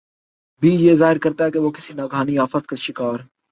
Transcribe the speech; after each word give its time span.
بھی 0.61 0.69
یہ 0.77 0.95
ظاہر 0.95 1.17
کرتا 1.17 1.45
ہے 1.45 1.51
کہ 1.51 1.59
وہ 1.59 1.71
کسی 1.71 1.93
ناگہانی 1.93 2.37
آفت 2.37 2.67
کا 2.67 2.75
شکار 2.79 3.19